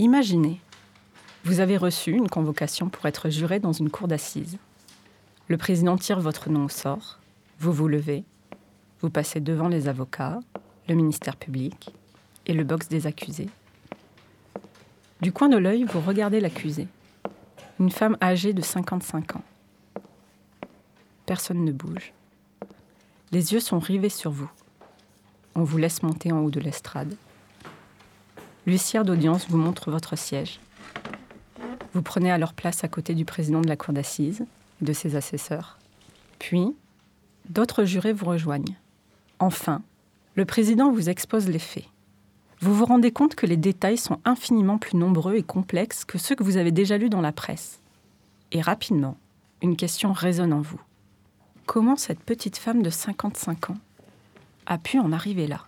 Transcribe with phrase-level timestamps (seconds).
[0.00, 0.60] Imaginez,
[1.42, 4.56] vous avez reçu une convocation pour être juré dans une cour d'assises.
[5.48, 7.18] Le président tire votre nom au sort,
[7.58, 8.22] vous vous levez,
[9.00, 10.38] vous passez devant les avocats,
[10.88, 11.92] le ministère public
[12.46, 13.48] et le box des accusés.
[15.20, 16.86] Du coin de l'œil, vous regardez l'accusé,
[17.80, 19.44] une femme âgée de 55 ans.
[21.26, 22.12] Personne ne bouge.
[23.32, 24.50] Les yeux sont rivés sur vous.
[25.56, 27.16] On vous laisse monter en haut de l'estrade.
[28.68, 30.60] L'huissière d'audience vous montre votre siège.
[31.94, 34.44] Vous prenez alors place à côté du président de la cour d'assises
[34.82, 35.78] de ses assesseurs.
[36.38, 36.76] Puis,
[37.48, 38.76] d'autres jurés vous rejoignent.
[39.38, 39.80] Enfin,
[40.34, 41.86] le président vous expose les faits.
[42.60, 46.34] Vous vous rendez compte que les détails sont infiniment plus nombreux et complexes que ceux
[46.34, 47.80] que vous avez déjà lus dans la presse.
[48.52, 49.16] Et rapidement,
[49.62, 50.80] une question résonne en vous.
[51.64, 53.78] Comment cette petite femme de 55 ans
[54.66, 55.67] a pu en arriver là?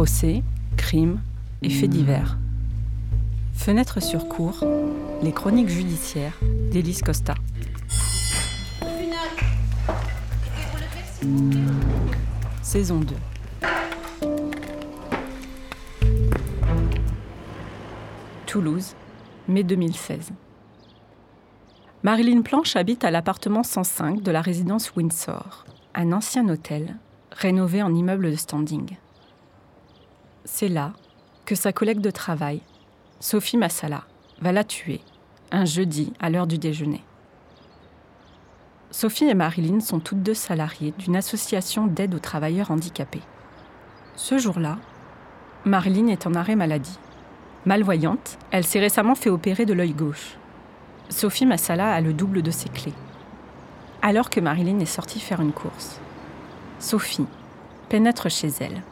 [0.00, 0.42] Procès,
[0.78, 1.20] crimes
[1.60, 2.38] et faits divers.
[3.52, 4.64] Fenêtre sur cour,
[5.22, 7.34] les chroniques judiciaires d'Élise Costa.
[12.62, 13.14] Saison 2.
[18.46, 18.94] Toulouse,
[19.48, 20.30] mai 2016.
[22.04, 26.96] Marilyn Planche habite à l'appartement 105 de la résidence Windsor, un ancien hôtel
[27.32, 28.96] rénové en immeuble de standing.
[30.52, 30.92] C'est là
[31.46, 32.60] que sa collègue de travail,
[33.20, 34.02] Sophie Massala,
[34.42, 35.00] va la tuer
[35.52, 37.02] un jeudi à l'heure du déjeuner.
[38.90, 43.22] Sophie et Marilyn sont toutes deux salariées d'une association d'aide aux travailleurs handicapés.
[44.16, 44.78] Ce jour-là,
[45.64, 46.98] Marilyn est en arrêt maladie.
[47.64, 50.36] Malvoyante, elle s'est récemment fait opérer de l'œil gauche.
[51.10, 52.94] Sophie Massala a le double de ses clés.
[54.02, 56.00] Alors que Marilyn est sortie faire une course,
[56.80, 57.26] Sophie
[57.88, 58.82] pénètre chez elle,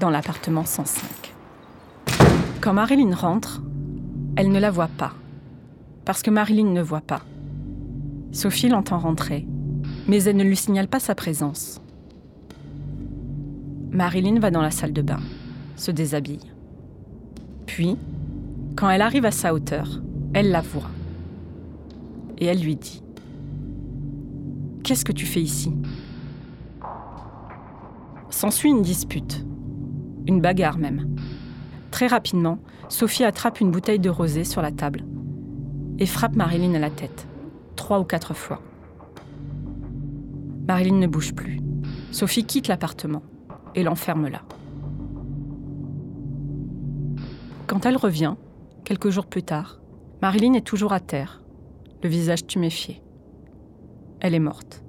[0.00, 1.04] dans l'appartement 105.
[2.60, 3.62] Quand Marilyn rentre,
[4.36, 5.12] elle ne la voit pas,
[6.04, 7.22] parce que Marilyn ne voit pas.
[8.32, 9.46] Sophie l'entend rentrer,
[10.08, 11.80] mais elle ne lui signale pas sa présence.
[13.90, 15.20] Marilyn va dans la salle de bain,
[15.76, 16.50] se déshabille.
[17.66, 17.96] Puis,
[18.76, 20.00] quand elle arrive à sa hauteur,
[20.32, 20.90] elle la voit.
[22.38, 23.02] Et elle lui dit
[24.82, 25.72] Qu'est-ce que tu fais ici?
[28.30, 29.46] S'ensuit une dispute,
[30.26, 31.16] une bagarre même.
[31.90, 32.58] Très rapidement,
[32.88, 35.04] Sophie attrape une bouteille de rosée sur la table
[35.98, 37.28] et frappe Marilyn à la tête
[37.84, 38.62] trois ou quatre fois.
[40.66, 41.60] Marilyn ne bouge plus.
[42.10, 43.22] Sophie quitte l'appartement
[43.74, 44.42] et l'enferme là.
[47.66, 48.34] Quand elle revient,
[48.84, 49.80] quelques jours plus tard,
[50.22, 51.42] Marilyn est toujours à terre,
[52.02, 53.02] le visage tuméfié.
[54.20, 54.82] Elle est morte.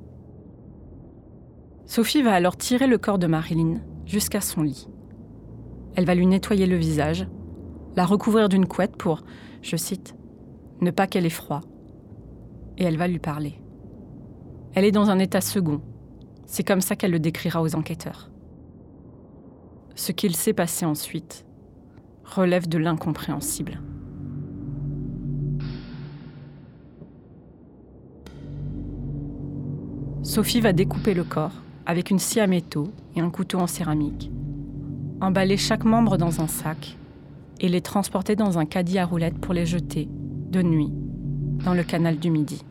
[1.85, 4.88] Sophie va alors tirer le corps de Marilyn jusqu'à son lit.
[5.95, 7.28] Elle va lui nettoyer le visage,
[7.95, 9.23] la recouvrir d'une couette pour,
[9.61, 10.16] je cite,
[10.81, 11.61] ne pas qu'elle ait froid
[12.78, 13.56] et elle va lui parler.
[14.73, 15.81] Elle est dans un état second.
[16.45, 18.29] C'est comme ça qu'elle le décrira aux enquêteurs.
[19.95, 21.45] Ce qu'il s'est passé ensuite
[22.25, 23.79] relève de l'incompréhensible.
[30.23, 31.53] Sophie va découper le corps
[31.85, 34.31] avec une scie à métaux et un couteau en céramique,
[35.25, 36.97] emballer chaque membre dans un sac
[37.59, 40.07] et les transporter dans un caddie à roulettes pour les jeter,
[40.51, 40.91] de nuit,
[41.63, 42.63] dans le canal du Midi.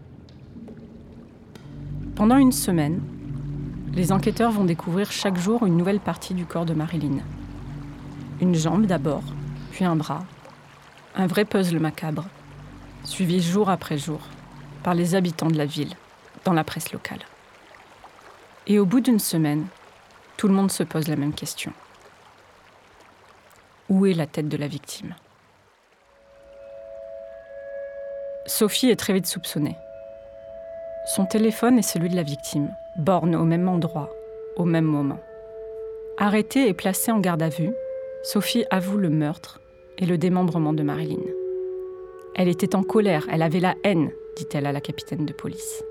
[2.15, 3.01] Pendant une semaine,
[3.93, 7.19] les enquêteurs vont découvrir chaque jour une nouvelle partie du corps de Marilyn.
[8.41, 9.25] Une jambe d'abord,
[9.73, 10.25] puis un bras.
[11.17, 12.25] Un vrai puzzle macabre,
[13.03, 14.21] suivi jour après jour
[14.85, 15.95] par les habitants de la ville,
[16.45, 17.21] dans la presse locale.
[18.69, 19.67] Et au bout d'une semaine,
[20.37, 21.73] tout le monde se pose la même question.
[23.91, 25.15] Où est la tête de la victime?
[28.47, 29.77] Sophie est très vite soupçonnée.
[31.07, 34.11] Son téléphone est celui de la victime, borne au même endroit,
[34.57, 35.21] au même moment.
[36.17, 37.73] Arrêtée et placée en garde à vue,
[38.23, 39.61] Sophie avoue le meurtre
[39.99, 41.23] et le démembrement de Marilyn.
[42.35, 45.85] Elle était en colère, elle avait la haine, dit-elle à la capitaine de police.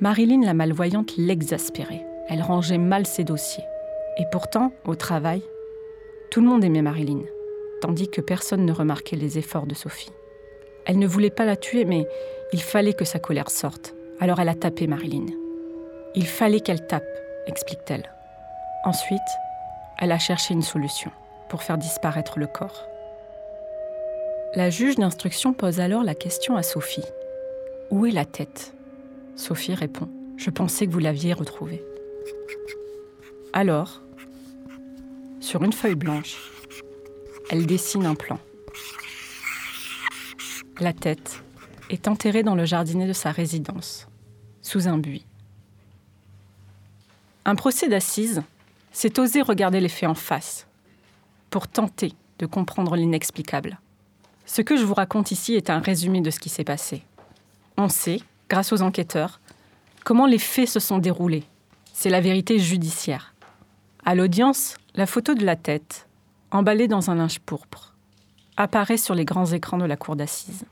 [0.00, 2.04] Marilyn la malvoyante l'exaspérait.
[2.28, 3.64] Elle rangeait mal ses dossiers.
[4.18, 5.42] Et pourtant, au travail,
[6.34, 7.20] tout le monde aimait Marilyn,
[7.80, 10.10] tandis que personne ne remarquait les efforts de Sophie.
[10.84, 12.08] Elle ne voulait pas la tuer, mais
[12.52, 13.94] il fallait que sa colère sorte.
[14.18, 15.26] Alors elle a tapé Marilyn.
[16.16, 17.06] Il fallait qu'elle tape,
[17.46, 18.12] explique-t-elle.
[18.84, 19.20] Ensuite,
[20.00, 21.12] elle a cherché une solution
[21.48, 22.88] pour faire disparaître le corps.
[24.56, 27.06] La juge d'instruction pose alors la question à Sophie.
[27.92, 28.74] Où est la tête?
[29.36, 30.08] Sophie répond.
[30.36, 31.84] Je pensais que vous l'aviez retrouvée.
[33.52, 34.02] Alors,
[35.44, 36.36] sur une feuille blanche,
[37.50, 38.38] elle dessine un plan.
[40.80, 41.44] La tête
[41.90, 44.08] est enterrée dans le jardinet de sa résidence,
[44.62, 45.26] sous un buis.
[47.44, 48.42] Un procès d'assises,
[48.90, 50.66] c'est oser regarder les faits en face,
[51.50, 53.78] pour tenter de comprendre l'inexplicable.
[54.46, 57.02] Ce que je vous raconte ici est un résumé de ce qui s'est passé.
[57.76, 59.40] On sait, grâce aux enquêteurs,
[60.04, 61.44] comment les faits se sont déroulés.
[61.92, 63.34] C'est la vérité judiciaire.
[64.04, 66.08] À l'audience, la photo de la tête,
[66.50, 67.94] emballée dans un linge pourpre,
[68.56, 70.66] apparaît sur les grands écrans de la cour d'assises.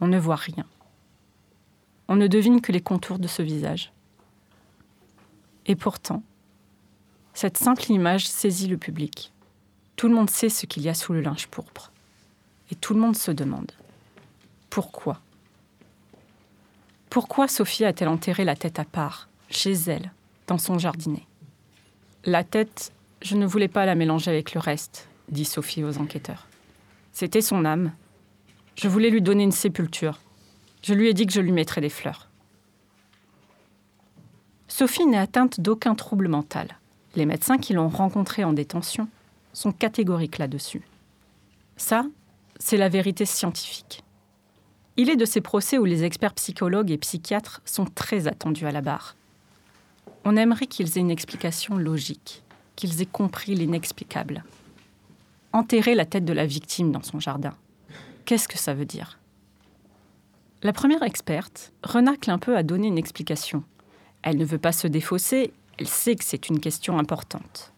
[0.00, 0.66] On ne voit rien.
[2.06, 3.92] On ne devine que les contours de ce visage.
[5.66, 6.22] Et pourtant,
[7.34, 9.32] cette simple image saisit le public.
[9.96, 11.92] Tout le monde sait ce qu'il y a sous le linge pourpre.
[12.70, 13.72] Et tout le monde se demande
[14.70, 15.20] pourquoi?
[17.10, 20.12] Pourquoi Sophie a-t-elle enterré la tête à part, chez elle,
[20.46, 21.27] dans son jardinet?
[22.24, 22.92] La tête,
[23.22, 26.46] je ne voulais pas la mélanger avec le reste, dit Sophie aux enquêteurs.
[27.12, 27.92] C'était son âme.
[28.74, 30.20] Je voulais lui donner une sépulture.
[30.82, 32.28] Je lui ai dit que je lui mettrais des fleurs.
[34.68, 36.78] Sophie n'est atteinte d'aucun trouble mental.
[37.16, 39.08] Les médecins qui l'ont rencontrée en détention
[39.52, 40.82] sont catégoriques là-dessus.
[41.76, 42.04] Ça,
[42.58, 44.04] c'est la vérité scientifique.
[44.96, 48.72] Il est de ces procès où les experts psychologues et psychiatres sont très attendus à
[48.72, 49.16] la barre.
[50.24, 52.42] On aimerait qu'ils aient une explication logique,
[52.76, 54.44] qu'ils aient compris l'inexplicable.
[55.52, 57.54] Enterrer la tête de la victime dans son jardin.
[58.24, 59.18] Qu'est-ce que ça veut dire?
[60.62, 63.62] La première experte renacle un peu à donner une explication.
[64.22, 67.72] Elle ne veut pas se défausser, elle sait que c'est une question importante.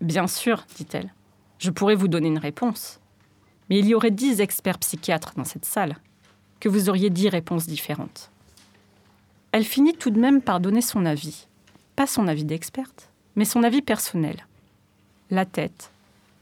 [0.00, 1.12] Bien sûr, dit-elle,
[1.58, 2.98] je pourrais vous donner une réponse.
[3.68, 5.96] Mais il y aurait dix experts psychiatres dans cette salle
[6.58, 8.30] que vous auriez dix réponses différentes.
[9.52, 11.46] Elle finit tout de même par donner son avis.
[11.96, 14.46] Pas son avis d'experte, mais son avis personnel.
[15.30, 15.90] La tête,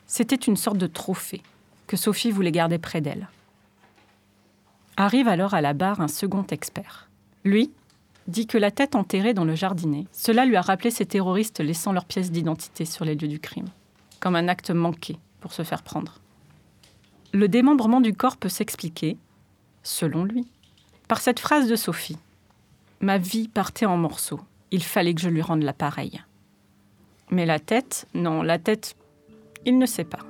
[0.06, 1.42] c'était une sorte de trophée
[1.86, 3.28] que Sophie voulait garder près d'elle.
[4.96, 7.08] Arrive alors à la barre un second expert.
[7.44, 7.72] Lui
[8.26, 11.92] dit que la tête enterrée dans le jardinet, cela lui a rappelé ces terroristes laissant
[11.92, 13.68] leurs pièces d'identité sur les lieux du crime,
[14.20, 16.20] comme un acte manqué pour se faire prendre.
[17.32, 19.16] Le démembrement du corps peut s'expliquer,
[19.82, 20.46] selon lui,
[21.08, 22.18] par cette phrase de Sophie.
[23.00, 24.40] Ma vie partait en morceaux.
[24.70, 26.20] Il fallait que je lui rende l'appareil.
[27.30, 28.96] Mais la tête, non, la tête,
[29.64, 30.20] il ne sait pas.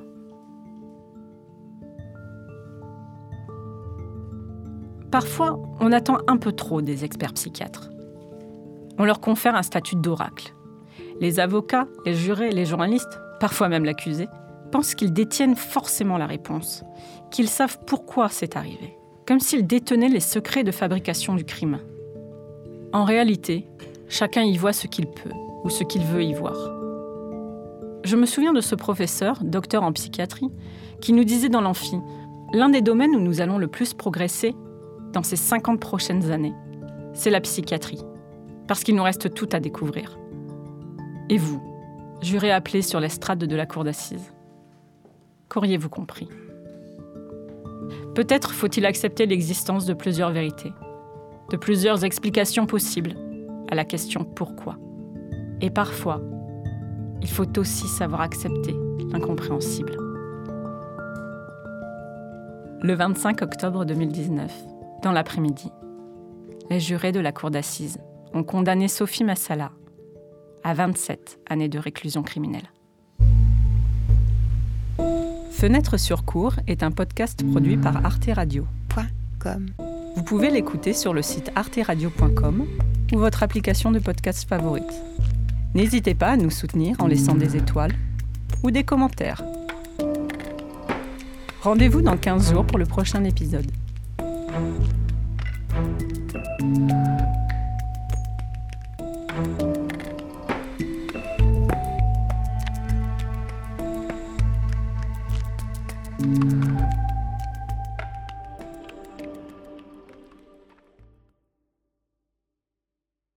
[5.10, 7.90] Parfois, on attend un peu trop des experts psychiatres.
[8.98, 10.54] On leur confère un statut d'oracle.
[11.20, 14.28] Les avocats, les jurés, les journalistes, parfois même l'accusé,
[14.70, 16.84] pensent qu'ils détiennent forcément la réponse,
[17.30, 18.96] qu'ils savent pourquoi c'est arrivé
[19.30, 21.78] comme s'il détenait les secrets de fabrication du crime.
[22.92, 23.68] En réalité,
[24.10, 25.30] chacun y voit ce qu'il peut
[25.64, 26.56] ou ce qu'il veut y voir.
[28.04, 30.50] Je me souviens de ce professeur, docteur en psychiatrie,
[31.00, 31.96] qui nous disait dans l'amphi
[32.52, 34.54] L'un des domaines où nous allons le plus progresser
[35.12, 36.54] dans ces 50 prochaines années,
[37.14, 38.02] c'est la psychiatrie,
[38.66, 40.18] parce qu'il nous reste tout à découvrir.
[41.28, 41.62] Et vous,
[42.20, 44.32] juré appelé sur l'estrade de la cour d'assises
[45.48, 46.28] Qu'auriez-vous compris?
[48.14, 50.72] Peut-être faut-il accepter l'existence de plusieurs vérités,
[51.50, 53.14] de plusieurs explications possibles
[53.70, 54.76] à la question pourquoi.
[55.60, 56.20] Et parfois,
[57.22, 58.74] il faut aussi savoir accepter
[59.10, 59.96] l'incompréhensible.
[62.82, 64.52] Le 25 octobre 2019,
[65.02, 65.70] dans l'après-midi,
[66.70, 67.98] les jurés de la cour d'assises
[68.32, 69.72] ont condamné Sophie Massala
[70.62, 72.70] à 27 années de réclusion criminelle.
[75.50, 78.66] Fenêtre sur cours est un podcast produit par Arte Radio.
[80.16, 82.66] Vous pouvez l'écouter sur le site arteradio.com
[83.12, 84.92] ou votre application de podcast favorite.
[85.74, 87.92] N'hésitez pas à nous soutenir en laissant des étoiles
[88.62, 89.42] ou des commentaires.
[91.62, 93.70] Rendez-vous dans 15 jours pour le prochain épisode.